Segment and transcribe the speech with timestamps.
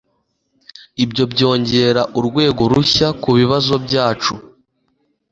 [1.03, 4.33] Ibyo byongera urwego rushya kubibazo byacu